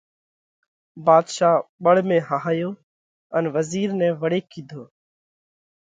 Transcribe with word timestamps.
ڀاڌشا 1.05 1.51
ٻۯ 1.83 1.93
۾ 2.13 2.17
هاهيو 2.29 2.69
ان 3.35 3.43
وزِير 3.55 3.89
نئہ 3.99 4.09
وۯي 4.21 4.39
ڪِيڌو: 4.51 4.83